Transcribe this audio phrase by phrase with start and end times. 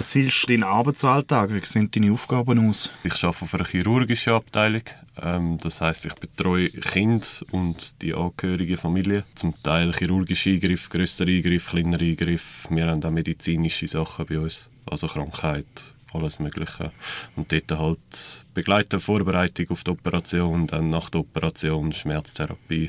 [0.00, 1.52] Was ist dein Arbeitsalltag?
[1.52, 2.90] Wie sehen deine Aufgaben aus?
[3.04, 4.80] Ich arbeite auf einer chirurgischen Abteilung.
[5.20, 9.24] Ähm, das heißt, ich betreue Kinder und die angehörige Familie.
[9.34, 12.74] Zum Teil chirurgische Eingriffe, größere Eingriffe, kleinere Eingriffe.
[12.74, 15.66] Wir haben auch medizinische Sachen bei uns, also Krankheit,
[16.14, 16.92] alles Mögliche.
[17.36, 22.88] Und dort halt begleiten, Vorbereitung auf die Operation, dann nach der Operation Schmerztherapie,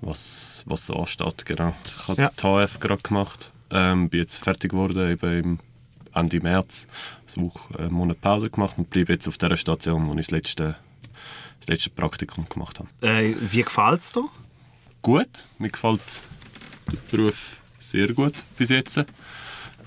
[0.00, 1.44] was, was so ansteht.
[1.44, 1.74] Genau.
[1.84, 2.30] Ich habe ja.
[2.30, 5.58] die HF gerade gemacht, ähm, bin jetzt fertig geworden eben im
[6.14, 6.86] Ende März,
[7.36, 10.30] eine Woche, einen Monat Pause gemacht und bleibe jetzt auf der Station, wo ich das
[10.30, 10.76] letzte,
[11.60, 12.88] das letzte Praktikum gemacht habe.
[13.00, 14.24] Äh, wie gefällt es dir?
[15.02, 16.00] Gut, mir gefällt
[16.90, 19.04] der Beruf sehr gut bis jetzt.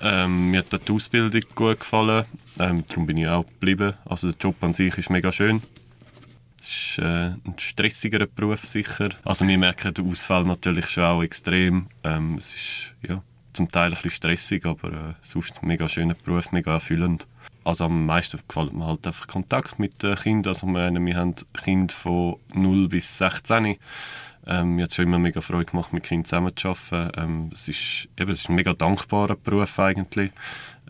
[0.02, 2.25] Ähm, mir hat die Ausbildung gut gefallen,
[2.59, 3.94] ähm, darum bin ich auch geblieben.
[4.05, 5.61] Also der Job an sich ist mega schön.
[6.59, 9.09] Es ist äh, ein stressigerer Beruf sicher.
[9.23, 11.88] Also wir merken den Ausfall natürlich schon auch extrem.
[12.03, 13.21] Ähm, es ist ja,
[13.53, 17.27] zum Teil ein bisschen stressig, aber äh, sonst ein mega schöner Beruf, mega erfüllend.
[17.63, 20.52] Also am meisten gefällt mir halt einfach Kontakt mit den Kindern.
[20.52, 23.77] Also wir, wir haben Kinder von 0 bis 16.
[24.45, 27.11] Ähm, mir hat es schon immer mega Freude gemacht, mit Kindern zusammenzuarbeiten.
[27.16, 30.31] Ähm, es, ist, eben, es ist ein mega dankbarer Beruf eigentlich.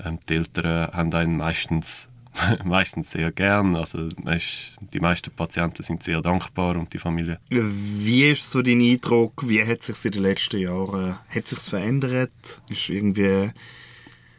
[0.03, 2.09] Ähm, die Eltern haben einen meistens,
[2.63, 3.75] meistens sehr gern.
[3.75, 7.39] Also die meisten Patienten sind sehr dankbar und die Familie.
[7.49, 9.47] Wie ist so dein Eindruck?
[9.47, 12.61] Wie hat sich in den letzten Jahren hat sich verändert?
[12.69, 13.51] Ist irgendwie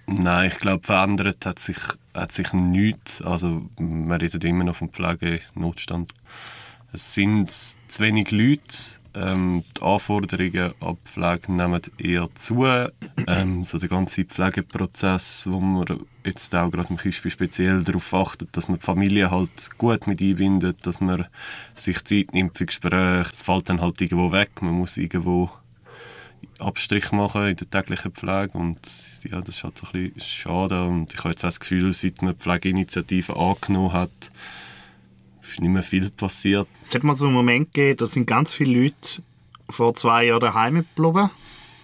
[0.06, 1.78] Nein, ich glaube, verändert hat sich,
[2.12, 3.22] hat sich nichts.
[3.22, 6.12] Also, wir reden immer noch vom Pflegenotstand.
[6.92, 12.64] Es sind zu wenig Leute, ähm, die Anforderungen an die Pflege nehmen eher zu.
[13.26, 18.56] Ähm, so der ganze Pflegeprozess, wo man jetzt auch gerade im Beispiel speziell darauf achtet,
[18.56, 21.26] dass man die Familie halt gut mit einbindet, dass man
[21.76, 23.30] sich Zeit nimmt für Gespräche.
[23.32, 24.50] Es fällt dann halt irgendwo weg.
[24.60, 25.50] Man muss irgendwo
[26.58, 28.78] Abstrich machen in der täglichen Pflege und
[29.24, 31.92] ja, das ist halt so ein bisschen schade und ich habe jetzt auch das Gefühl,
[31.92, 34.30] seit man die Pflegeinitiative angenommen hat,
[35.46, 36.68] ist nicht mehr viel passiert.
[36.82, 39.22] Es hat mal so einen Moment gegeben, da sind ganz viele Leute
[39.68, 41.30] vor zwei Jahren daheim geblieben.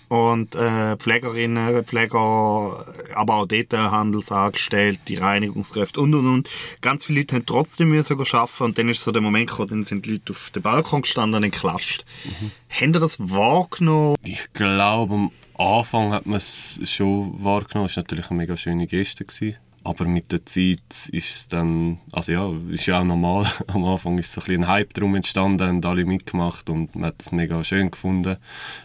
[0.08, 6.50] Und äh, Pflegerinnen, Pfleger, aber auch dort Handelsangestellte, Reinigungskräfte und und und.
[6.80, 9.82] Ganz viele Leute haben trotzdem müssen arbeiten und dann ist so der Moment gekommen, dann
[9.84, 12.04] sind die Leute auf dem Balkon gestanden und geklatscht.
[12.24, 12.50] Mhm.
[12.70, 14.16] Haben das wahrgenommen?
[14.24, 17.86] Ich glaube, am Anfang hat man es schon wahrgenommen.
[17.86, 19.24] Es war natürlich eine mega schöne Geste.
[19.24, 19.58] Gewesen.
[19.82, 23.50] Aber mit der Zeit ist es dann, also ja, ist ja auch normal.
[23.68, 27.22] Am Anfang ist so ein, ein Hype drum entstanden, haben alle mitgemacht und man hat
[27.22, 28.36] es mega schön gefunden.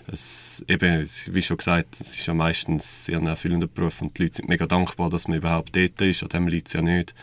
[0.08, 4.36] Es, eben, wie schon gesagt, es ist ja meistens ein erfüllender Beruf und die Leute
[4.36, 6.24] sind mega dankbar, dass man überhaupt dort ist.
[6.24, 7.14] An dem liegt es ja nicht.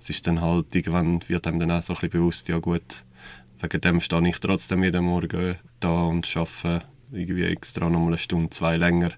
[0.00, 3.04] Es ist dann halt, irgendwann wird einem dann auch so ein bisschen bewusst, ja gut,
[3.60, 8.18] wegen dem stehe ich trotzdem jeden Morgen da und arbeite irgendwie extra noch mal eine
[8.18, 9.10] Stunde, zwei länger,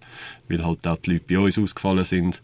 [0.48, 2.42] weil halt auch die Leute bei uns ausgefallen sind.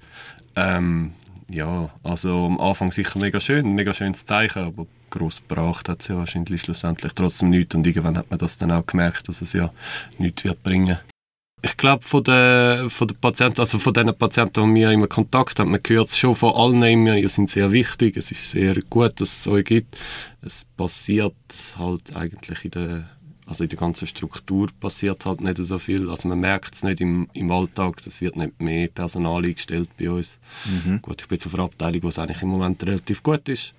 [0.57, 1.13] Ähm,
[1.51, 6.09] ja, also am Anfang sicher mega schön, mega schönes Zeichen, aber gross gebracht hat es
[6.09, 9.55] ja wahrscheinlich schlussendlich trotzdem nichts und irgendwann hat man das dann auch gemerkt, dass es
[9.55, 9.71] ja
[10.19, 10.99] nichts wird bringen.
[11.61, 15.59] Ich glaube, von den, von den Patienten, also von den Patienten, die wir immer Kontakt
[15.59, 18.77] haben, man hört es schon von allen immer, ihr sind sehr wichtig, es ist sehr
[18.89, 19.97] gut, dass es euch gibt.
[20.41, 21.35] Es passiert
[21.77, 23.11] halt eigentlich in der
[23.49, 26.11] also in der ganzen Struktur passiert halt nicht so viel.
[26.11, 30.11] Also man merkt es nicht im, im Alltag, es wird nicht mehr Personal eingestellt bei
[30.11, 30.39] uns.
[30.67, 31.01] Mhm.
[31.01, 33.73] Gut, ich bin auf einer Abteilung, wo es eigentlich im Moment relativ gut ist.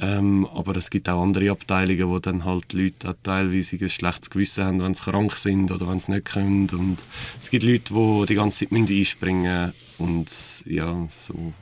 [0.00, 4.64] Ähm, aber es gibt auch andere Abteilungen, wo dann halt Leute teilweise ein schlechtes Gewissen
[4.64, 6.68] haben, wenn sie krank sind oder wenn sie nicht können.
[6.70, 7.04] Und
[7.38, 10.04] es gibt Leute, die die ganze Zeit einspringen müssen.
[10.04, 11.52] Und ja, so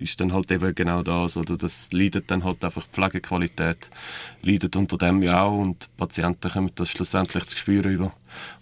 [0.00, 1.36] ist dann halt eben genau das.
[1.36, 3.90] Oder das leidet dann halt einfach die Pflegequalität,
[4.42, 8.12] leidet unter dem ja auch und die Patienten kommen das schlussendlich zu spüren über.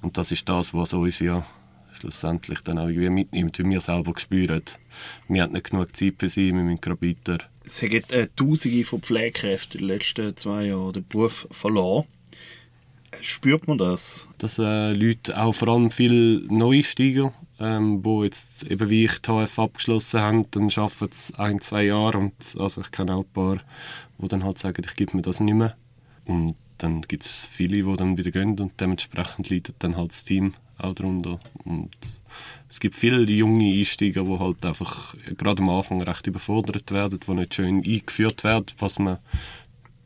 [0.03, 1.45] Und das ist das, was uns ja
[1.99, 4.63] schlussendlich dann auch irgendwie mitnimmt, wie wir selber spüren.
[5.29, 7.39] Wir haben nicht genug Zeit für sie, wir müssen gerade weiter.
[7.65, 12.07] Es haben äh, Tausende von Pflegekräften in den letzten zwei Jahren den Beruf verloren.
[13.21, 14.29] Spürt man das?
[14.39, 19.59] Dass äh, Leute, auch vor allem viele Neusteiger, ähm, wo jetzt eben wie ich HF
[19.59, 23.59] abgeschlossen haben, dann arbeiten es ein, zwei Jahre und also ich kenne auch ein paar,
[24.19, 25.77] die dann halt sagen, ich gebe mir das nicht mehr.
[26.25, 30.25] Und dann gibt es viele, die dann wieder gehen und dementsprechend leidet dann halt das
[30.25, 31.41] Team auch darunter.
[31.65, 31.91] Und
[32.69, 37.35] es gibt viele junge Einsteiger, die halt einfach gerade am Anfang recht überfordert werden, die
[37.35, 39.19] nicht schön eingeführt werden, was man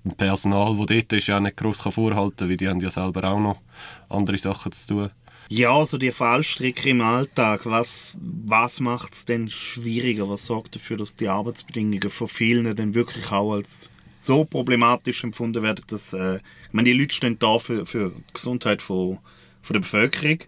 [0.05, 3.25] dem Personal, das dort ist, ja nicht gross vorhalten kann, weil die haben ja selber
[3.25, 3.61] auch noch
[4.09, 5.11] andere Sachen zu tun.
[5.55, 10.27] Ja, also die Fallstricke im Alltag, was, was macht es denn schwieriger?
[10.31, 15.63] Was sorgt dafür, dass die Arbeitsbedingungen von vielen dann wirklich auch als so problematisch empfunden
[15.63, 19.19] werden, dass äh, ich meine, die Leute stehen da für, für die Gesundheit von,
[19.61, 20.39] von der Bevölkerung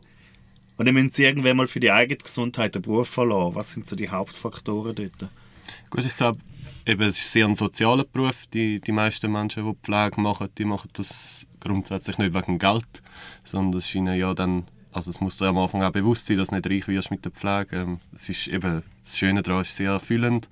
[0.79, 3.55] Und dann müssen sie irgendwann mal für die eigene Gesundheit den Beruf verlassen.
[3.57, 5.31] Was sind so die Hauptfaktoren dort?
[5.91, 6.39] Gut, ich glaube,
[6.87, 8.47] eben, es ist sehr ein sozialer Beruf.
[8.55, 13.03] Die, die meisten Menschen, die Pflege machen, die machen das grundsätzlich nicht wegen Geld,
[13.45, 16.39] sondern es ist ihnen ja dann, also es muss dir am Anfang auch bewusst sein,
[16.39, 17.77] dass du nicht reich wirst mit der Pflege.
[17.77, 20.49] Ähm, es ist eben, das Schöne daran ist sehr erfüllend.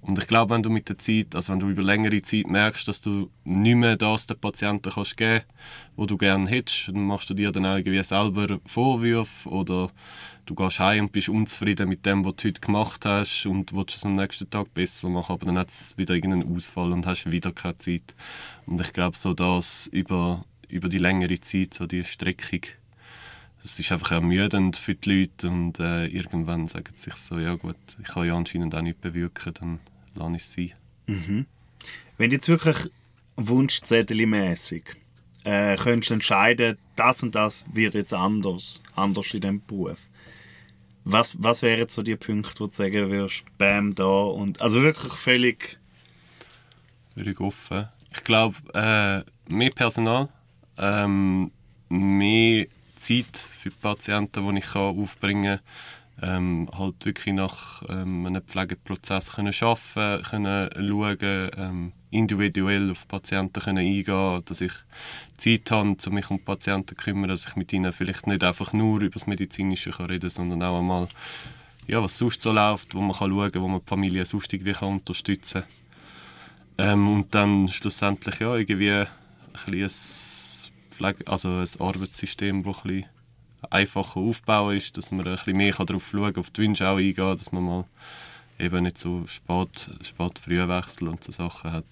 [0.00, 2.86] Und ich glaube, wenn du mit der Zeit, also wenn du über längere Zeit merkst,
[2.88, 5.44] dass du nicht mehr das den Patienten kannst geben,
[5.96, 9.90] wo du gerne hättest, dann machst du dir dann irgendwie selber Vorwürfe oder
[10.44, 13.96] du gehst heim und bist unzufrieden mit dem, was du heute gemacht hast und willst
[13.96, 17.30] es am nächsten Tag besser machen, aber dann hat es wieder irgendeinen Ausfall und hast
[17.30, 18.14] wieder keine Zeit.
[18.66, 22.60] Und ich glaube, so das über, über die längere Zeit, so die Streckung,
[23.64, 27.54] es ist einfach ermüdend für die Leute und äh, irgendwann sagen sie sich so, ja
[27.54, 29.80] gut, ich kann ja anscheinend auch nicht bewirken, dann
[30.14, 30.72] lasse ich es sein.
[31.06, 31.46] Mhm.
[32.18, 32.90] Wenn du jetzt wirklich
[33.36, 34.84] wunschzettelmäßig
[35.44, 39.98] äh, könntest entscheiden, das und das wird jetzt anders, anders in diesem Beruf.
[41.04, 44.82] Was, was wären jetzt so die Punkte, wo du sagen würdest, bam, da und, also
[44.82, 45.78] wirklich völlig...
[47.14, 47.88] Völlig offen.
[48.14, 50.28] Ich glaube, äh, mehr Personal,
[50.76, 51.50] ähm,
[51.88, 52.66] mehr
[53.04, 55.60] Zeit für die Patienten, die ich aufbringen kann,
[56.22, 63.60] ähm, halt wirklich nach ähm, einem Pflegeprozess können arbeiten können, schauen, ähm, individuell auf Patienten
[63.60, 64.72] können eingehen dass ich
[65.36, 68.72] Zeit habe, um mich um Patienten zu kümmern, dass ich mit ihnen vielleicht nicht einfach
[68.72, 71.08] nur über das Medizinische reden kann, sondern auch einmal,
[71.86, 74.52] ja, was sonst so läuft, wo man kann schauen kann, wo man die Familie sonst
[74.52, 75.62] irgendwie unterstützen
[76.76, 76.92] kann.
[76.92, 79.06] Ähm, und dann schlussendlich ja, irgendwie ein,
[79.66, 79.88] ein,
[80.94, 83.06] Pflege, also ein Arbeitssystem, das ein
[83.70, 87.36] einfacher aufbauen ist, dass man ein mehr darauf schauen kann, auf die Wünsche auch eingehen,
[87.36, 87.84] dass man mal
[88.58, 91.84] eben nicht so spät, spät Frühwechsel und so Sachen hat.